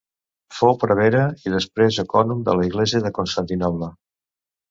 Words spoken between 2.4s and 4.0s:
de l'església de Constantinoble.